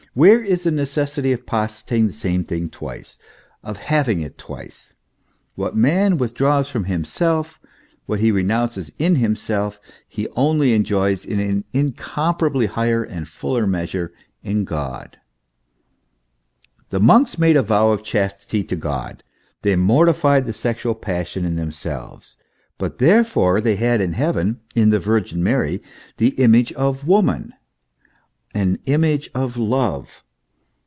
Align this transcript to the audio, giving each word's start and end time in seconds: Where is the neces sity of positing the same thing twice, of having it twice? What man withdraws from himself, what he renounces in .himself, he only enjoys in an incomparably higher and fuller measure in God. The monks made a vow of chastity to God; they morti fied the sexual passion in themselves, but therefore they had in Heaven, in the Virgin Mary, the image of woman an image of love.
Where 0.13 0.43
is 0.43 0.63
the 0.63 0.71
neces 0.71 1.05
sity 1.15 1.33
of 1.33 1.45
positing 1.45 2.05
the 2.07 2.11
same 2.11 2.43
thing 2.43 2.67
twice, 2.69 3.17
of 3.63 3.77
having 3.77 4.19
it 4.19 4.37
twice? 4.37 4.91
What 5.55 5.73
man 5.73 6.17
withdraws 6.17 6.67
from 6.67 6.83
himself, 6.83 7.61
what 8.07 8.19
he 8.19 8.29
renounces 8.29 8.91
in 8.99 9.15
.himself, 9.15 9.79
he 10.09 10.27
only 10.35 10.73
enjoys 10.73 11.23
in 11.23 11.39
an 11.39 11.63
incomparably 11.71 12.65
higher 12.65 13.01
and 13.03 13.25
fuller 13.25 13.65
measure 13.65 14.11
in 14.43 14.65
God. 14.65 15.15
The 16.89 16.99
monks 16.99 17.37
made 17.39 17.55
a 17.55 17.61
vow 17.63 17.91
of 17.91 18.03
chastity 18.03 18.65
to 18.65 18.75
God; 18.75 19.23
they 19.61 19.77
morti 19.77 20.11
fied 20.11 20.45
the 20.45 20.51
sexual 20.51 20.93
passion 20.93 21.45
in 21.45 21.55
themselves, 21.55 22.35
but 22.77 22.97
therefore 22.97 23.61
they 23.61 23.77
had 23.77 24.01
in 24.01 24.11
Heaven, 24.11 24.59
in 24.75 24.89
the 24.89 24.99
Virgin 24.99 25.41
Mary, 25.41 25.81
the 26.17 26.31
image 26.31 26.73
of 26.73 27.07
woman 27.07 27.53
an 28.53 28.77
image 28.85 29.29
of 29.33 29.55
love. 29.55 30.25